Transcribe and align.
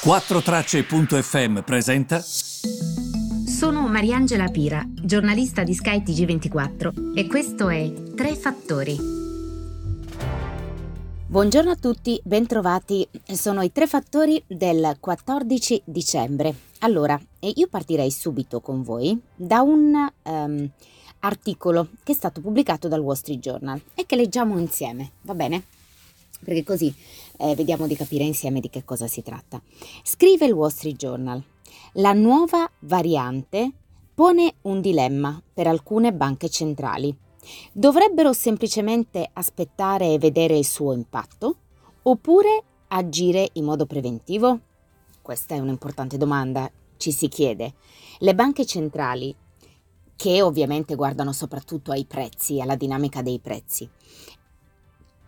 4Tracce.fm 0.00 1.62
presenta. 1.62 2.20
Sono 2.20 3.88
Mariangela 3.88 4.46
Pira, 4.46 4.86
giornalista 4.88 5.64
di 5.64 5.74
Sky 5.74 6.04
TG24 6.04 7.16
e 7.16 7.26
questo 7.26 7.68
è 7.68 7.92
Tre 8.14 8.36
Fattori. 8.36 8.96
Buongiorno 11.26 11.72
a 11.72 11.74
tutti, 11.74 12.20
bentrovati. 12.22 13.08
Sono 13.32 13.62
i 13.62 13.72
tre 13.72 13.88
fattori 13.88 14.40
del 14.46 14.98
14 15.00 15.82
dicembre. 15.84 16.54
Allora, 16.78 17.20
io 17.40 17.66
partirei 17.66 18.12
subito 18.12 18.60
con 18.60 18.84
voi 18.84 19.20
da 19.34 19.62
un 19.62 20.10
um, 20.22 20.70
articolo 21.18 21.88
che 22.04 22.12
è 22.12 22.14
stato 22.14 22.40
pubblicato 22.40 22.86
dal 22.86 23.00
Wall 23.00 23.16
Street 23.16 23.40
Journal 23.40 23.82
e 23.94 24.06
che 24.06 24.14
leggiamo 24.14 24.58
insieme, 24.58 25.10
va 25.22 25.34
bene? 25.34 25.64
perché 26.44 26.64
così 26.64 26.94
eh, 27.38 27.54
vediamo 27.54 27.86
di 27.86 27.96
capire 27.96 28.24
insieme 28.24 28.60
di 28.60 28.68
che 28.68 28.84
cosa 28.84 29.06
si 29.06 29.22
tratta. 29.22 29.60
Scrive 30.02 30.46
il 30.46 30.52
Wall 30.52 30.68
Street 30.68 30.96
Journal, 30.96 31.42
la 31.94 32.12
nuova 32.12 32.70
variante 32.80 33.72
pone 34.14 34.54
un 34.62 34.80
dilemma 34.80 35.40
per 35.54 35.66
alcune 35.66 36.12
banche 36.12 36.48
centrali. 36.48 37.16
Dovrebbero 37.72 38.32
semplicemente 38.32 39.28
aspettare 39.32 40.12
e 40.12 40.18
vedere 40.18 40.58
il 40.58 40.66
suo 40.66 40.92
impatto 40.92 41.56
oppure 42.02 42.62
agire 42.88 43.48
in 43.52 43.64
modo 43.64 43.86
preventivo? 43.86 44.60
Questa 45.22 45.54
è 45.54 45.58
un'importante 45.58 46.16
domanda, 46.16 46.70
ci 46.96 47.12
si 47.12 47.28
chiede. 47.28 47.74
Le 48.18 48.34
banche 48.34 48.66
centrali, 48.66 49.34
che 50.16 50.42
ovviamente 50.42 50.94
guardano 50.94 51.32
soprattutto 51.32 51.92
ai 51.92 52.04
prezzi, 52.04 52.60
alla 52.60 52.76
dinamica 52.76 53.22
dei 53.22 53.38
prezzi, 53.38 53.88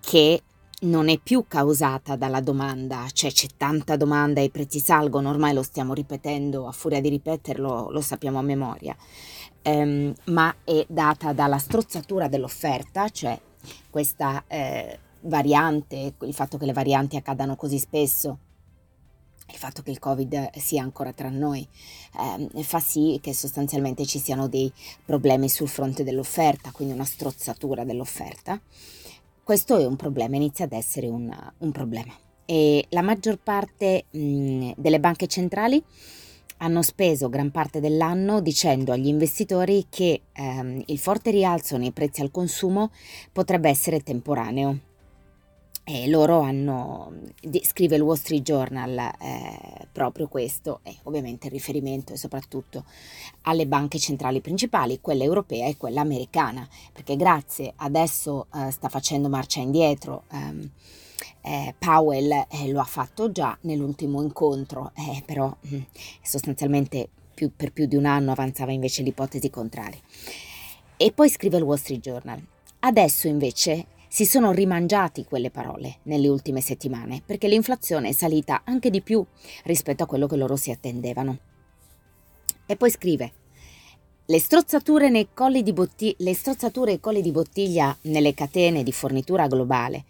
che 0.01 0.42
non 0.80 1.09
è 1.09 1.19
più 1.19 1.45
causata 1.47 2.16
dalla 2.16 2.41
domanda, 2.41 3.07
cioè 3.12 3.30
c'è 3.30 3.48
tanta 3.57 3.97
domanda 3.97 4.41
e 4.41 4.45
i 4.45 4.51
prezzi 4.51 4.80
salgono, 4.80 5.29
ormai 5.29 5.52
lo 5.52 5.62
stiamo 5.62 5.93
ripetendo, 5.93 6.66
a 6.66 6.73
furia 6.73 7.01
di 7.01 7.09
ripeterlo 7.09 7.91
lo 7.91 8.01
sappiamo 8.01 8.38
a 8.38 8.43
memoria, 8.43 8.96
ehm, 9.63 10.15
ma 10.27 10.54
è 10.65 10.85
data 10.88 11.32
dalla 11.32 11.59
strozzatura 11.59 12.29
dell'offerta, 12.29 13.09
cioè 13.10 13.38
questa 13.91 14.45
eh, 14.46 14.99
variante, 15.23 16.15
il 16.21 16.35
fatto 16.35 16.57
che 16.57 16.66
le 16.66 16.73
varianti 16.73 17.16
accadano 17.16 17.57
così 17.57 17.79
spesso, 17.79 18.38
il 19.51 19.57
fatto 19.57 19.82
che 19.82 19.91
il 19.91 19.99
Covid 19.99 20.51
sia 20.57 20.82
ancora 20.82 21.13
tra 21.13 21.29
noi 21.29 21.66
eh, 22.54 22.63
fa 22.63 22.79
sì 22.79 23.19
che 23.21 23.35
sostanzialmente 23.35 24.07
ci 24.07 24.19
siano 24.19 24.49
dei 24.49 24.73
problemi 25.04 25.49
sul 25.49 25.69
fronte 25.69 26.04
dell'offerta, 26.04 26.71
quindi 26.71 26.95
una 26.95 27.04
strozzatura 27.04 27.85
dell'offerta. 27.85 28.60
Questo 29.51 29.79
è 29.79 29.84
un 29.84 29.96
problema, 29.96 30.37
inizia 30.37 30.65
ad 30.66 30.70
essere 30.70 31.09
un, 31.09 31.29
un 31.59 31.73
problema. 31.73 32.12
E 32.45 32.87
la 32.90 33.02
maggior 33.02 33.37
parte 33.43 34.04
mh, 34.09 34.74
delle 34.76 35.01
banche 35.01 35.26
centrali 35.26 35.82
hanno 36.59 36.82
speso 36.82 37.29
gran 37.29 37.51
parte 37.51 37.80
dell'anno 37.80 38.40
dicendo 38.40 38.92
agli 38.92 39.09
investitori 39.09 39.87
che 39.90 40.20
ehm, 40.32 40.84
il 40.87 40.98
forte 41.01 41.32
rialzo 41.32 41.76
nei 41.79 41.90
prezzi 41.90 42.20
al 42.20 42.30
consumo 42.30 42.92
potrebbe 43.32 43.68
essere 43.68 44.04
temporaneo 44.04 44.79
e 45.84 46.09
loro 46.09 46.40
hanno, 46.40 47.12
scrive 47.62 47.96
il 47.96 48.02
Wall 48.02 48.16
Street 48.16 48.42
Journal 48.42 48.96
eh, 49.18 49.88
proprio 49.90 50.28
questo, 50.28 50.80
e 50.82 50.96
ovviamente 51.04 51.46
il 51.46 51.52
riferimento 51.52 52.12
è 52.12 52.16
soprattutto 52.16 52.84
alle 53.42 53.66
banche 53.66 53.98
centrali 53.98 54.40
principali, 54.40 55.01
quella 55.01 55.24
europea 55.24 55.66
e 55.66 55.76
quella 55.76 56.01
americana, 56.01 56.68
perché 56.92 57.16
grazie 57.16 57.73
adesso 57.76 58.46
eh, 58.54 58.70
sta 58.70 58.88
facendo 58.88 59.28
marcia 59.28 59.60
indietro. 59.60 60.24
Ehm, 60.30 60.70
eh, 61.42 61.74
Powell 61.78 62.46
eh, 62.48 62.70
lo 62.70 62.80
ha 62.80 62.84
fatto 62.84 63.32
già 63.32 63.56
nell'ultimo 63.62 64.22
incontro, 64.22 64.92
eh, 64.94 65.22
però 65.25 65.54
mm, 65.72 65.81
sostanzialmente 66.22 67.08
più, 67.34 67.50
per 67.54 67.72
più 67.72 67.86
di 67.86 67.97
un 67.97 68.04
anno 68.04 68.32
avanzava 68.32 68.72
invece 68.72 69.03
l'ipotesi 69.03 69.50
contraria. 69.50 69.98
E 70.97 71.12
poi 71.12 71.31
scrive 71.31 71.56
il 71.56 71.62
Wall 71.62 71.78
Street 71.78 72.00
Journal. 72.00 72.44
Adesso 72.80 73.26
invece 73.26 73.86
si 74.12 74.26
sono 74.26 74.50
rimangiati 74.50 75.25
quelle 75.25 75.53
parole 75.53 75.98
nelle 76.03 76.26
ultime 76.26 76.60
settimane 76.60 77.22
perché 77.25 77.47
l'inflazione 77.47 78.09
è 78.09 78.12
salita 78.12 78.62
anche 78.65 78.91
di 78.91 79.03
più 79.03 79.25
rispetto 79.62 80.03
a 80.03 80.06
quello 80.06 80.26
che 80.26 80.34
loro 80.34 80.56
si 80.56 80.72
attendevano. 80.72 81.38
E 82.66 82.75
poi 82.75 82.91
scrive: 82.91 83.32
le 84.26 84.38
strozzature, 84.41 85.28
botti- 85.72 86.15
le 86.19 86.34
strozzature 86.34 86.93
e 86.94 87.00
colli 87.00 87.22
di 87.22 87.31
bottiglia 87.31 87.97
nelle 88.03 88.34
catene 88.34 88.82
di 88.82 88.91
fornitura 88.91 89.47
globale, 89.47 90.06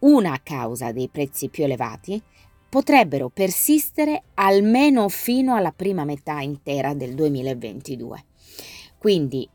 una 0.00 0.40
causa 0.42 0.90
dei 0.90 1.08
prezzi 1.08 1.50
più 1.50 1.64
elevati, 1.64 2.22
potrebbero 2.70 3.28
persistere 3.28 4.22
almeno 4.32 5.10
fino 5.10 5.54
alla 5.54 5.72
prima 5.72 6.04
metà 6.06 6.40
intera 6.40 6.94
del 6.94 7.14
2022. 7.14 8.24
Quindi 8.96 9.46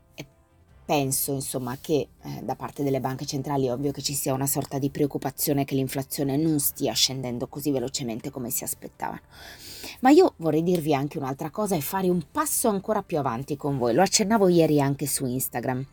penso 0.88 1.34
insomma 1.34 1.76
che 1.78 2.08
eh, 2.22 2.40
da 2.42 2.56
parte 2.56 2.82
delle 2.82 2.98
banche 2.98 3.26
centrali 3.26 3.66
è 3.66 3.72
ovvio 3.72 3.92
che 3.92 4.00
ci 4.00 4.14
sia 4.14 4.32
una 4.32 4.46
sorta 4.46 4.78
di 4.78 4.88
preoccupazione 4.88 5.66
che 5.66 5.74
l'inflazione 5.74 6.38
non 6.38 6.58
stia 6.60 6.94
scendendo 6.94 7.46
così 7.46 7.70
velocemente 7.70 8.30
come 8.30 8.48
si 8.48 8.64
aspettavano. 8.64 9.20
Ma 10.00 10.08
io 10.08 10.32
vorrei 10.38 10.62
dirvi 10.62 10.94
anche 10.94 11.18
un'altra 11.18 11.50
cosa 11.50 11.76
e 11.76 11.82
fare 11.82 12.08
un 12.08 12.24
passo 12.32 12.68
ancora 12.68 13.02
più 13.02 13.18
avanti 13.18 13.54
con 13.54 13.76
voi. 13.76 13.92
Lo 13.92 14.00
accennavo 14.00 14.48
ieri 14.48 14.80
anche 14.80 15.06
su 15.06 15.26
Instagram. 15.26 15.86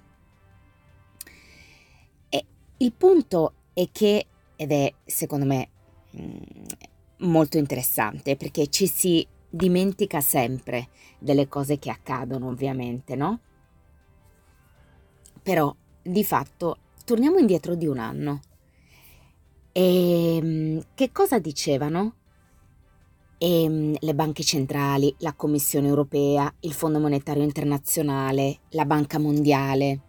E 2.29 2.45
il 2.77 2.93
punto 2.93 3.53
è 3.73 3.89
che, 3.91 4.25
ed 4.55 4.71
è 4.71 4.93
secondo 5.03 5.43
me 5.43 5.69
mm, 6.17 6.37
molto 7.17 7.57
interessante, 7.57 8.37
perché 8.37 8.67
ci 8.67 8.87
si 8.87 9.27
dimentica 9.49 10.21
sempre 10.21 10.87
delle 11.19 11.49
cose 11.49 11.79
che 11.79 11.89
accadono, 11.89 12.47
ovviamente, 12.47 13.17
no? 13.17 13.41
Però, 15.45 15.71
di 16.01 16.23
fatto, 16.23 16.77
torniamo 17.05 17.37
indietro 17.37 17.75
di 17.75 17.85
un 17.85 17.99
anno. 17.99 18.39
E 19.71 20.37
ehm, 20.37 20.85
che 20.95 21.11
cosa 21.11 21.37
dicevano? 21.37 22.15
E, 23.37 23.61
ehm, 23.61 23.95
le 23.99 24.15
banche 24.15 24.41
centrali, 24.41 25.13
la 25.19 25.33
Commissione 25.33 25.87
europea, 25.87 26.51
il 26.61 26.73
Fondo 26.73 26.97
monetario 26.97 27.43
internazionale, 27.43 28.61
la 28.69 28.85
Banca 28.85 29.19
mondiale. 29.19 29.99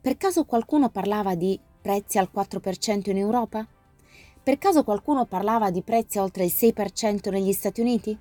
Per 0.00 0.16
caso 0.16 0.46
qualcuno 0.46 0.88
parlava 0.88 1.34
di 1.34 1.60
prezzi 1.82 2.16
al 2.16 2.30
4% 2.34 3.10
in 3.10 3.18
Europa? 3.18 3.68
Per 4.42 4.56
caso 4.56 4.82
qualcuno 4.82 5.26
parlava 5.26 5.70
di 5.70 5.82
prezzi 5.82 6.16
oltre 6.16 6.44
il 6.44 6.52
6% 6.56 7.30
negli 7.30 7.52
Stati 7.52 7.82
Uniti? 7.82 8.16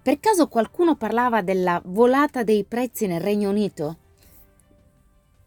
Per 0.00 0.18
caso 0.18 0.48
qualcuno 0.48 0.96
parlava 0.96 1.42
della 1.42 1.78
volata 1.84 2.42
dei 2.42 2.64
prezzi 2.64 3.06
nel 3.06 3.20
Regno 3.20 3.50
Unito? 3.50 4.06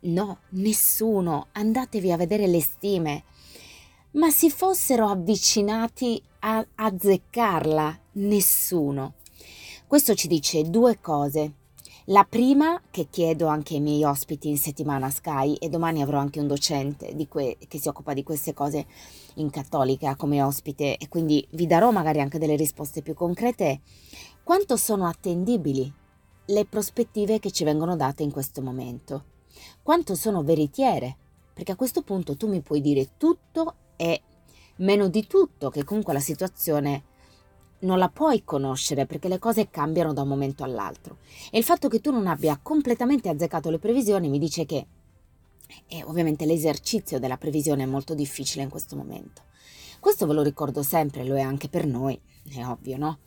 No, 0.04 0.40
nessuno, 0.50 1.50
andatevi 1.52 2.12
a 2.12 2.18
vedere 2.18 2.48
le 2.48 2.60
stime. 2.60 3.24
Ma 4.14 4.32
si 4.32 4.50
fossero 4.50 5.08
avvicinati 5.08 6.20
a 6.40 6.66
azzeccarla? 6.74 8.00
Nessuno. 8.14 9.14
Questo 9.86 10.16
ci 10.16 10.28
dice 10.28 10.64
due 10.64 11.00
cose. 11.00 11.54
La 12.06 12.26
prima, 12.28 12.82
che 12.90 13.10
chiedo 13.12 13.46
anche 13.46 13.76
ai 13.76 13.80
miei 13.80 14.04
ospiti 14.04 14.50
in 14.50 14.58
settimana 14.58 15.12
Sky, 15.12 15.54
e 15.54 15.70
domani 15.70 16.02
avrò 16.02 16.18
anche 16.18 16.40
un 16.40 16.48
docente 16.48 17.16
que- 17.28 17.58
che 17.68 17.78
si 17.78 17.88
occupa 17.88 18.16
di 18.16 18.24
queste 18.24 18.56
cose 18.56 18.88
in 19.36 19.52
cattolica 19.52 20.16
come 20.16 20.42
ospite, 20.42 20.98
e 20.98 21.08
quindi 21.10 21.48
vi 21.52 21.68
darò 21.68 21.92
magari 21.92 22.22
anche 22.22 22.40
delle 22.40 22.56
risposte 22.56 23.04
più 23.04 23.14
concrete, 23.14 23.82
quanto 24.44 24.78
sono 24.78 25.06
attendibili 25.06 25.94
le 26.46 26.66
prospettive 26.66 27.40
che 27.40 27.52
ci 27.52 27.64
vengono 27.64 27.96
date 27.96 28.24
in 28.24 28.32
questo 28.32 28.64
momento 28.64 29.26
quanto 29.82 30.16
sono 30.16 30.44
veritiere, 30.44 31.18
perché 31.54 31.72
a 31.74 31.76
questo 31.76 32.02
punto 32.02 32.36
tu 32.36 32.48
mi 32.48 32.62
puoi 32.62 32.82
dire 32.82 33.12
tutto 33.18 33.76
e 33.96 34.22
meno 34.78 35.08
di 35.08 35.28
tutto, 35.28 35.70
che 35.70 35.84
comunque 35.84 36.14
la 36.14 36.20
situazione 36.20 37.04
non 37.80 37.98
la 37.98 38.10
puoi 38.10 38.44
conoscere 38.44 39.06
perché 39.06 39.28
le 39.28 39.40
cose 39.40 39.70
cambiano 39.70 40.14
da 40.14 40.22
un 40.22 40.28
momento 40.28 40.64
all'altro. 40.64 41.18
E 41.52 41.58
il 41.58 41.64
fatto 41.64 41.88
che 41.88 42.02
tu 42.02 42.12
non 42.12 42.28
abbia 42.28 42.60
completamente 42.62 43.30
azzeccato 43.30 43.70
le 43.70 43.80
previsioni 43.80 44.30
mi 44.30 44.40
dice 44.40 44.66
che 44.66 44.86
e 45.88 46.04
ovviamente 46.04 46.46
l'esercizio 46.46 47.20
della 47.20 47.38
previsione 47.38 47.84
è 47.84 47.88
molto 47.88 48.14
difficile 48.14 48.64
in 48.64 48.70
questo 48.70 48.96
momento. 48.96 49.44
Questo 50.00 50.26
ve 50.26 50.34
lo 50.34 50.42
ricordo 50.42 50.84
sempre, 50.84 51.24
lo 51.24 51.36
è 51.36 51.42
anche 51.42 51.70
per 51.70 51.86
noi, 51.86 52.20
è 52.60 52.68
ovvio, 52.68 52.98
no? 52.98 53.20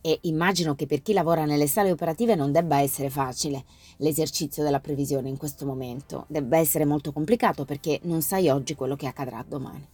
E 0.00 0.18
immagino 0.22 0.74
che 0.74 0.86
per 0.86 1.02
chi 1.02 1.12
lavora 1.12 1.44
nelle 1.44 1.66
sale 1.66 1.90
operative 1.90 2.34
non 2.34 2.52
debba 2.52 2.80
essere 2.80 3.10
facile 3.10 3.64
l'esercizio 3.96 4.62
della 4.62 4.80
previsione 4.80 5.28
in 5.28 5.36
questo 5.36 5.66
momento, 5.66 6.24
debba 6.28 6.56
essere 6.56 6.84
molto 6.84 7.12
complicato 7.12 7.64
perché 7.64 8.00
non 8.04 8.22
sai 8.22 8.48
oggi 8.48 8.74
quello 8.74 8.96
che 8.96 9.06
accadrà 9.06 9.44
domani. 9.46 9.86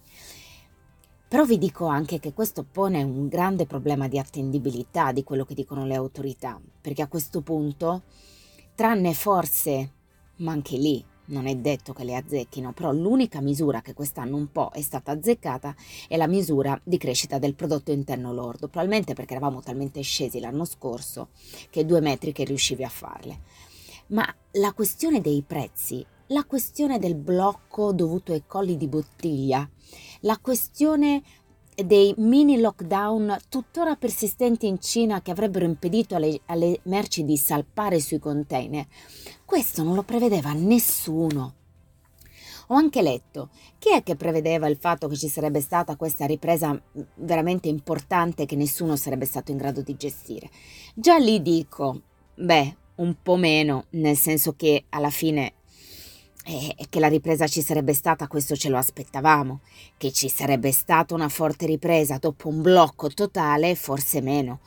Però 1.29 1.45
vi 1.45 1.59
dico 1.59 1.87
anche 1.87 2.21
che 2.21 2.33
questo 2.33 2.65
pone 2.65 3.03
un 3.03 3.27
grande 3.27 3.67
problema 3.67 4.07
di 4.07 4.19
attendibilità 4.19 5.11
di 5.11 5.25
quello 5.25 5.45
che 5.45 5.55
dicono 5.55 5.85
le 5.85 5.97
autorità, 5.97 6.61
perché 6.81 7.03
a 7.03 7.09
questo 7.09 7.41
punto, 7.41 8.03
tranne 8.77 9.13
forse, 9.13 9.93
ma 10.37 10.53
anche 10.53 10.77
lì, 10.77 11.05
non 11.27 11.47
è 11.47 11.57
detto 11.57 11.93
che 11.93 12.05
le 12.05 12.17
azzecchino, 12.17 12.73
però 12.73 12.93
l'unica 12.93 13.41
misura 13.41 13.81
che 13.81 13.95
quest'anno 13.95 14.37
un 14.37 14.51
po' 14.51 14.71
è 14.73 14.81
stata 14.81 15.13
azzeccata 15.13 15.75
è 16.09 16.17
la 16.17 16.27
misura 16.27 16.79
di 16.83 16.99
crescita 16.99 17.39
del 17.39 17.55
prodotto 17.55 17.93
interno 17.93 18.33
lordo, 18.33 18.69
probabilmente 18.69 19.15
perché 19.15 19.35
eravamo 19.35 19.61
talmente 19.61 20.01
scesi 20.03 20.41
l'anno 20.41 20.65
scorso 20.65 21.29
che 21.71 21.85
due 21.85 22.01
metriche 22.01 22.45
riuscivi 22.45 22.85
a 22.85 22.89
farle. 22.89 23.41
Ma 24.09 24.27
la 24.53 24.73
questione 24.73 25.21
dei 25.21 25.43
prezzi, 25.47 26.05
la 26.29 26.45
questione 26.45 26.99
del 26.99 27.15
blocco 27.15 27.93
dovuto 27.93 28.33
ai 28.33 28.45
colli 28.47 28.77
di 28.77 28.87
bottiglia, 28.87 29.69
la 30.21 30.39
questione 30.39 31.23
dei 31.85 32.15
mini 32.17 32.59
lockdown 32.59 33.37
tuttora 33.51 33.97
persistenti 33.97 34.67
in 34.67 34.81
Cina 34.81 35.21
che 35.21 35.31
avrebbero 35.31 35.67
impedito 35.67 36.15
alle, 36.15 36.41
alle, 36.47 36.81
merci 36.85 37.25
di 37.25 37.37
salpare 37.37 38.01
sui 38.01 38.19
container. 38.19 38.87
Questo 39.47 39.85
non 39.85 39.95
lo 39.95 40.03
prevedeva 40.03 40.53
nessuno. 40.53 41.55
Ho 42.67 42.75
anche 42.75 43.01
letto 43.01 43.51
chi 43.79 43.93
è 43.93 44.03
che 44.03 44.17
prevedeva 44.17 44.67
il 44.67 44.77
fatto 44.77 45.07
che 45.07 45.17
ci 45.17 45.29
sarebbe 45.29 45.61
stata 45.61 45.95
questa 45.95 46.27
ripresa 46.27 46.79
veramente 47.15 47.69
importante 47.69 48.45
che 48.45 48.57
nessuno 48.57 48.97
sarebbe 48.97 49.25
stato 49.25 49.53
in 49.53 49.57
grado 49.57 49.83
di 49.83 49.95
gestire. 49.95 50.51
Già 50.97 51.17
lì 51.19 51.41
dico, 51.43 52.03
beh, 52.35 52.77
un 52.97 53.15
po' 53.23 53.37
meno, 53.37 53.85
nel 53.91 54.17
senso 54.17 54.55
che 54.57 54.87
alla 54.89 55.11
fine 55.11 55.53
e 56.45 56.87
che 56.89 56.99
la 56.99 57.09
ripresa 57.09 57.47
ci 57.47 57.63
sarebbe 57.63 57.95
stata, 57.95 58.27
questo 58.27 58.57
ce 58.57 58.69
lo 58.69 58.79
aspettavamo, 58.79 59.61
che 59.97 60.11
ci 60.11 60.29
sarebbe 60.29 60.73
stata 60.73 61.15
una 61.15 61.29
forte 61.29 61.67
ripresa 61.67 62.19
dopo 62.19 62.49
un 62.49 62.63
blocco 62.63 63.09
totale, 63.11 63.77
forse 63.77 64.21
meno. 64.21 64.59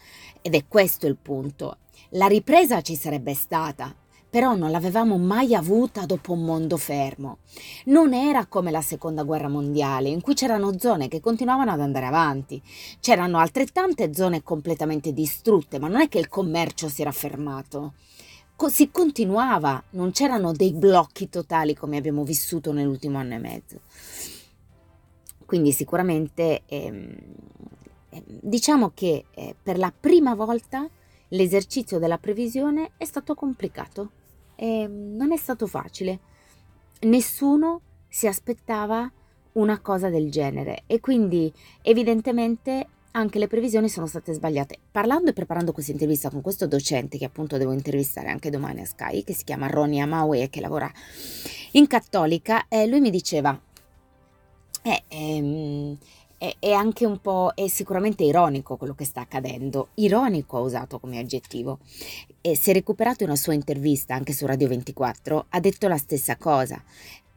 Ed 0.42 0.56
è 0.56 0.68
questo 0.68 1.06
il 1.06 1.18
punto. 1.18 1.80
La 2.12 2.28
ripresa 2.28 2.81
ci 2.81 2.96
sarebbe 2.96 3.34
stata, 3.34 3.94
però 4.30 4.56
non 4.56 4.72
l'avevamo 4.72 5.18
mai 5.18 5.56
avuta 5.56 6.06
dopo 6.06 6.34
un 6.34 6.44
mondo 6.44 6.78
fermo. 6.78 7.40
Non 7.86 8.14
era 8.14 8.46
come 8.46 8.72
la 8.72 8.81
seconda 8.81 9.24
guerra 9.24 9.48
mondiale, 9.48 10.10
in 10.10 10.22
cui 10.22 10.36
c'erano 10.36 10.78
zone 10.78 11.08
che 11.08 11.20
continuavano 11.20 11.72
ad 11.72 11.81
andare 11.81 12.06
avanti, 12.06 12.62
c'erano 13.00 13.40
altrettante 13.40 14.14
zone 14.14 14.44
completamente 14.44 15.14
distrutte, 15.14 15.80
ma 15.80 15.88
non 15.88 16.02
è 16.02 16.08
che 16.08 16.20
il 16.20 16.30
commercio 16.30 16.90
si 16.90 17.02
era 17.02 17.12
fermato 17.12 17.94
si 18.68 18.92
continuava, 18.92 19.81
non 19.92 20.12
c'erano 20.12 20.52
dei 20.52 20.74
blocchi 20.74 21.30
totali 21.30 21.74
come 21.74 21.96
abbiamo 21.96 22.26
vissuto 22.26 22.74
nell'ultimo 22.74 23.18
anno 23.18 23.36
e 23.36 23.38
mezzo. 23.38 23.80
Quindi 25.46 25.72
sicuramente 25.72 26.64
ehm, 26.66 27.16
ehm, 28.10 28.24
diciamo 28.26 28.92
che 28.94 29.26
eh, 29.31 29.56
per 29.62 29.78
la 29.78 29.94
prima 29.98 30.36
volta 30.36 30.88
l'esercizio 31.30 32.00
della 32.00 32.18
previsione 32.18 32.92
è 32.98 33.06
stato 33.06 33.34
complicato, 33.34 34.12
e 34.56 34.88
non 34.88 35.31
è 35.31 35.38
stato 35.38 35.68
facile. 35.68 36.20
Nessuno 37.02 37.81
si 38.10 38.28
aspettava 38.28 39.10
una 39.54 39.80
cosa 39.80 40.10
del 40.10 40.30
genere 40.30 40.84
e 40.86 41.00
quindi 41.00 41.52
evidentemente 41.81 42.88
anche 43.12 43.40
le 43.40 43.48
previsioni 43.48 43.88
sono 43.88 44.06
state 44.06 44.34
sbagliate. 44.34 44.80
Parlando 44.92 45.30
e 45.30 45.34
preparando 45.34 45.72
questa 45.72 45.92
intervista 45.92 46.30
con 46.30 46.42
questo 46.42 46.68
docente 46.68 47.18
che 47.18 47.26
appunto 47.26 47.58
devo 47.58 47.72
intervistare 47.72 48.30
anche 48.30 48.50
domani 48.50 48.81
a 48.81 48.86
Sky, 48.86 49.24
che 49.24 49.34
si 49.34 49.46
chiama 49.46 49.68
Ronnie 49.68 50.02
Amaue 50.02 50.50
che 50.50 50.62
lavora 50.62 50.92
in 51.72 51.88
Cattolica, 51.88 52.68
eh, 52.68 52.86
lui 52.86 53.00
mi 53.00 53.10
diceva, 53.10 53.60
eh, 54.84 55.04
ehm, 55.08 55.98
è, 56.40 56.56
è, 56.58 56.72
anche 56.72 57.06
un 57.06 57.20
po', 57.20 57.52
è 57.54 57.68
sicuramente 57.68 58.24
ironico 58.24 58.78
quello 58.78 58.96
che 58.96 59.06
sta 59.06 59.22
accadendo. 59.22 59.90
Ironico 59.96 60.58
ha 60.58 60.62
usato 60.62 60.98
come 61.00 61.20
aggettivo. 61.20 61.80
E 62.42 62.58
è 62.64 62.74
recuperato 62.74 63.26
una 63.26 63.36
sua 63.36 63.54
intervista 63.54 64.16
anche 64.16 64.34
su 64.34 64.46
Radio 64.46 64.70
24, 64.70 65.46
ha 65.50 65.60
detto 65.60 65.88
la 65.88 65.98
stessa 65.98 66.38
cosa 66.38 66.82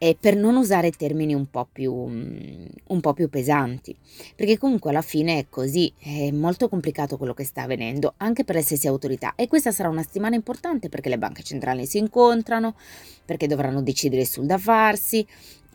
e 0.03 0.17
per 0.19 0.35
non 0.35 0.57
usare 0.57 0.91
termini 0.91 1.33
un 1.33 1.49
po, 1.49 1.65
più, 1.71 1.93
un 1.93 2.99
po' 2.99 3.13
più 3.13 3.29
pesanti, 3.29 3.95
perché 4.35 4.57
comunque 4.57 4.89
alla 4.89 5.01
fine 5.01 5.39
è 5.39 5.45
così, 5.49 5.93
è 5.97 6.29
molto 6.31 6.67
complicato 6.67 7.15
quello 7.15 7.33
che 7.33 7.45
sta 7.45 7.61
avvenendo 7.61 8.13
anche 8.17 8.43
per 8.43 8.55
le 8.55 8.63
stesse 8.63 8.89
autorità 8.89 9.33
e 9.35 9.47
questa 9.47 9.71
sarà 9.71 9.87
una 9.87 10.01
settimana 10.01 10.35
importante 10.35 10.89
perché 10.89 11.07
le 11.07 11.17
banche 11.17 11.41
centrali 11.41 11.85
si 11.85 11.99
incontrano, 11.99 12.75
perché 13.23 13.47
dovranno 13.47 13.81
decidere 13.81 14.25
sul 14.25 14.45
da 14.45 14.57
farsi, 14.57 15.25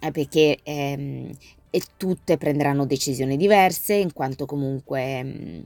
eh, 0.00 0.10
perché 0.10 0.58
ehm, 0.62 1.30
e 1.70 1.82
tutte 1.96 2.36
prenderanno 2.36 2.86
decisioni 2.86 3.36
diverse 3.36 3.94
in 3.94 4.12
quanto 4.12 4.46
comunque... 4.46 5.64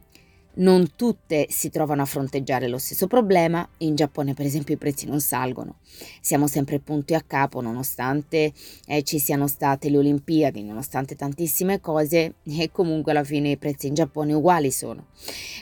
Non 0.55 0.97
tutte 0.97 1.47
si 1.49 1.71
trovano 1.71 2.03
a 2.03 2.05
fronteggiare 2.05 2.69
lo 2.69 2.77
stesso 2.77 3.07
problema, 3.07 3.67
in 3.79 3.95
Giappone 3.95 4.35
per 4.35 4.45
esempio 4.45 4.75
i 4.75 4.77
prezzi 4.77 5.07
non 5.07 5.19
salgono, 5.21 5.79
siamo 6.21 6.47
sempre 6.47 6.79
punti 6.79 7.15
a 7.15 7.23
capo 7.27 7.63
nonostante 7.63 8.53
eh, 8.87 9.03
ci 9.03 9.19
siano 9.19 9.47
state 9.47 9.89
le 9.89 9.97
Olimpiadi, 9.97 10.63
nonostante 10.63 11.17
tantissime 11.17 11.81
cose 11.81 12.35
e 12.45 12.71
comunque 12.71 13.13
alla 13.13 13.25
fine 13.25 13.53
i 13.53 13.57
prezzi 13.57 13.87
in 13.87 13.95
Giappone 13.95 14.35
uguali 14.35 14.71
sono. 14.71 15.07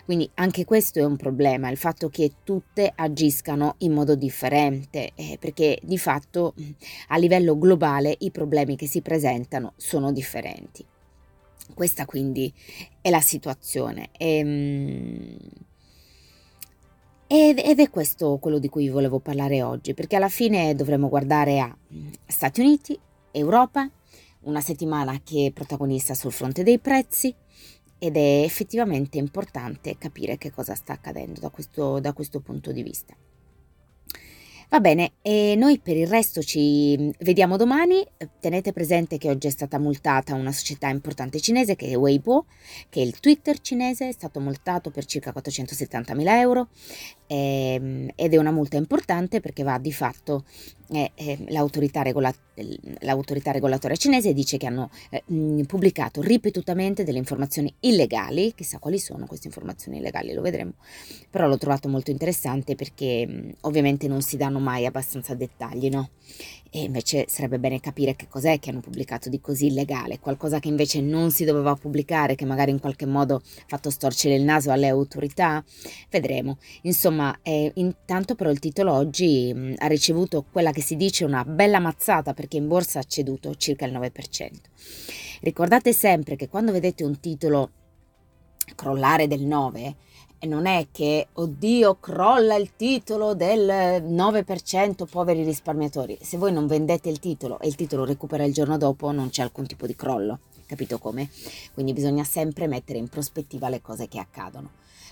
Quindi 0.05 0.29
anche 0.35 0.65
questo 0.65 0.99
è 0.99 1.05
un 1.05 1.17
problema, 1.17 1.71
il 1.71 1.77
fatto 1.77 2.09
che 2.09 2.33
tutte 2.43 2.93
agiscano 2.93 3.77
in 3.79 3.93
modo 3.93 4.17
differente, 4.17 5.13
eh, 5.15 5.37
perché 5.39 5.79
di 5.83 5.99
fatto 5.99 6.55
a 7.09 7.17
livello 7.17 7.57
globale 7.57 8.17
i 8.19 8.33
problemi 8.33 8.75
che 8.75 8.89
si 8.89 9.03
presentano 9.03 9.75
sono 9.77 10.11
differenti. 10.11 10.85
Questa 11.75 12.05
quindi 12.05 12.53
è 13.01 13.11
la 13.11 13.21
situazione. 13.21 14.11
Ehm, 14.19 15.37
ed, 17.27 17.59
ed 17.59 17.79
è 17.79 17.91
questo 17.91 18.39
quello 18.39 18.59
di 18.59 18.69
cui 18.69 18.89
volevo 18.89 19.21
parlare 19.21 19.63
oggi, 19.63 19.95
perché 19.95 20.17
alla 20.17 20.29
fine 20.29 20.75
dovremo 20.75 21.09
guardare 21.09 21.61
a 21.61 21.77
Stati 22.27 22.61
Uniti, 22.61 22.99
Europa, 23.31 23.89
una 24.41 24.61
settimana 24.61 25.21
che 25.23 25.47
è 25.47 25.53
protagonista 25.53 26.15
sul 26.15 26.33
fronte 26.33 26.63
dei 26.63 26.79
prezzi 26.79 27.35
ed 27.99 28.17
è 28.17 28.43
effettivamente 28.43 29.19
importante 29.19 29.99
capire 29.99 30.39
che 30.39 30.51
cosa 30.51 30.75
sta 30.75 30.95
accadendo 30.95 31.39
da 31.39 31.51
questo, 31.51 32.01
da 32.01 32.13
questo 32.13 32.41
punto 32.41 32.73
di 32.73 32.83
vista. 32.83 33.15
Va 34.71 34.79
bene, 34.79 35.15
e 35.21 35.57
noi 35.57 35.81
per 35.81 35.97
il 35.97 36.07
resto 36.07 36.43
ci 36.43 36.97
mm, 36.97 37.11
vediamo 37.23 37.57
domani. 37.57 38.07
Tenete 38.39 38.73
presente 38.73 39.19
che 39.19 39.29
oggi 39.29 39.49
è 39.49 39.51
stata 39.51 39.81
multata 39.81 40.35
una 40.35 40.53
società 40.53 40.89
importante 40.89 41.41
cinese 41.41 41.75
che 41.75 41.89
è 41.89 41.97
Weibo, 41.97 42.47
che 42.89 43.01
è 43.01 43.05
il 43.05 43.19
Twitter 43.19 43.61
cinese, 43.61 44.07
è 44.07 44.13
stato 44.13 44.39
multato 44.39 44.91
per 44.93 45.07
circa 45.07 45.33
470 45.33 46.15
mila 46.15 46.39
euro 46.39 46.69
ehm, 47.27 48.11
ed 48.15 48.33
è 48.33 48.37
una 48.37 48.53
multa 48.53 48.77
importante 48.77 49.41
perché 49.41 49.65
va 49.65 49.77
di 49.79 49.93
fatto 49.93 50.45
eh, 50.93 51.13
eh, 51.15 51.39
l'autorità, 51.49 52.03
regola- 52.03 52.35
l'autorità, 53.01 53.53
regolatoria 53.53 53.97
cinese 53.97 54.33
dice 54.33 54.57
che 54.57 54.67
hanno 54.67 54.91
eh, 55.11 55.23
pubblicato 55.67 56.21
ripetutamente 56.21 57.05
delle 57.05 57.19
informazioni 57.19 57.73
illegali, 57.81 58.55
chissà 58.55 58.79
quali 58.79 58.99
sono 58.99 59.27
queste 59.27 59.47
informazioni 59.47 59.99
illegali, 59.99 60.33
lo 60.33 60.43
vedremo, 60.43 60.73
però 61.31 61.47
l'ho 61.47 61.59
trovato 61.59 61.89
molto 61.89 62.11
interessante 62.11 62.75
perché 62.75 63.27
mh, 63.27 63.55
ovviamente 63.63 64.09
non 64.09 64.21
si 64.23 64.37
danno 64.37 64.59
mai 64.59 64.87
abbastanza 64.87 65.35
dettagli, 65.35 65.89
no? 65.89 66.11
E 66.73 66.83
invece 66.83 67.27
sarebbe 67.29 67.59
bene 67.59 67.81
capire 67.81 68.15
che 68.15 68.29
cos'è 68.29 68.61
che 68.61 68.71
hanno 68.71 68.81
pubblicato 68.81 69.29
di 69.29 69.41
così 69.41 69.67
illegale, 69.67 70.21
qualcosa 70.21 70.61
che 70.61 70.69
invece 70.69 71.01
non 71.01 71.33
si 71.33 71.45
doveva 71.45 71.75
pubblicare, 71.75 72.37
che 72.37 72.45
magari 72.45 72.71
in 72.71 72.79
qualche 72.79 73.07
modo 73.07 73.37
ha 73.37 73.65
fatto 73.67 73.91
storcere 73.91 74.37
il 74.37 74.43
naso 74.43 74.71
alle 74.71 74.89
autorità. 74.89 75.65
Vedremo. 76.09 76.59
Insomma, 76.83 77.37
eh, 77.43 77.73
intanto 77.75 78.37
però 78.37 78.51
il 78.51 78.61
titolo 78.61 78.93
oggi 78.93 79.53
mh, 79.53 79.75
ha 79.79 79.87
ricevuto 79.89 80.45
quella 80.51 80.71
che 80.71 80.83
si 80.83 80.97
dice 80.97 81.25
una 81.25 81.45
bella 81.45 81.81
mazzata 81.81 82.35
perché 82.35 82.57
in 82.57 82.69
borsa 82.69 83.01
ha 83.01 83.05
ceduto 83.05 83.55
circa 83.57 83.85
il 83.85 83.93
9%. 83.93 84.51
Ricordate 85.41 85.93
sempre 85.93 86.37
che 86.37 86.49
quando 86.49 86.71
vedete 86.71 87.03
un 87.03 87.19
titolo 87.19 87.71
crollare 88.77 89.27
del 89.27 89.43
9, 89.43 89.97
e 90.43 90.47
non 90.47 90.65
è 90.65 90.87
che, 90.91 91.29
oddio, 91.35 91.99
crolla 92.01 92.55
il 92.55 92.71
titolo 92.75 93.35
del 93.35 94.03
9% 94.03 95.05
poveri 95.09 95.45
risparmiatori. 95.45 96.19
Se 96.23 96.39
voi 96.39 96.51
non 96.51 96.67
vendete 96.67 97.11
il 97.11 97.19
titolo 97.19 97.61
e 97.61 97.69
il 97.69 97.75
titolo 97.75 98.07
recupera 98.07 98.45
il 98.45 98.55
giorno 98.55 98.79
dopo, 98.79 99.11
non 99.11 99.29
c'è 99.29 99.43
alcun 99.43 99.67
tipo 99.67 99.87
di 99.87 99.95
crollo. 99.95 100.39
Capito 100.65 100.99
come? 100.99 101.29
Quindi 101.75 101.93
bisogna 101.93 102.25
sempre 102.25 102.67
mettere 102.69 102.99
in 102.99 103.09
prospettiva 103.09 103.69
le 103.69 103.83
cose 103.83 104.09
che 104.09 104.19
accadono. 104.19 104.71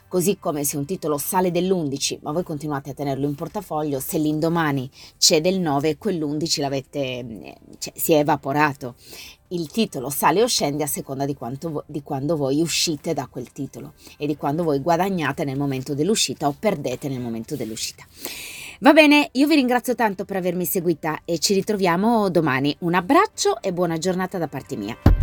Così 0.09 0.39
come 0.39 0.65
se 0.65 0.79
un 0.79 0.87
titolo 0.87 1.19
sale 1.19 1.51
dell'11 1.51 2.21
ma 2.23 2.33
voi 2.33 2.43
continuate 2.43 2.91
a 2.91 2.95
tenerlo 2.95 3.27
in 3.27 3.35
portafoglio, 3.35 4.01
se 4.01 4.17
l'indomani 4.17 4.91
c'è 5.19 5.43
del 5.43 5.61
9, 5.61 5.99
quell'11 5.99 6.61
l'avete, 6.61 7.57
cioè, 7.79 7.93
si 7.95 8.15
è 8.15 8.19
evaporato. 8.19 8.95
Il 9.49 9.69
titolo 9.69 10.09
sale 10.09 10.43
o 10.43 10.47
scende 10.47 10.83
a 10.83 10.87
seconda 10.87 11.27
di, 11.27 11.35
quanto, 11.35 11.85
di 11.87 12.03
quando 12.03 12.37
voi 12.37 12.61
uscite 12.61 13.13
da 13.13 13.29
quel 13.31 13.53
titolo 13.53 13.93
e 14.17 14.27
di 14.27 14.37
quando 14.37 14.63
voi 14.63 14.81
guadagnate 14.81 15.45
nel 15.45 15.59
momento 15.59 15.95
dell'uscita 15.95 16.49
o 16.49 16.57
perdete 16.59 17.09
nel 17.09 17.21
momento 17.21 17.55
dell'uscita. 17.55 18.05
Va 18.81 18.93
bene, 18.93 19.29
io 19.33 19.47
vi 19.47 19.57
ringrazio 19.57 19.95
tanto 19.95 20.25
per 20.25 20.37
avermi 20.37 20.65
seguita 20.65 21.21
e 21.25 21.39
ci 21.39 21.53
ritroviamo 21.53 22.31
domani. 22.31 22.75
Un 22.81 22.95
abbraccio 22.95 23.61
e 23.61 23.73
buona 23.73 23.99
giornata 23.99 24.39
da 24.39 24.49
parte 24.49 24.77
mia. 24.77 25.18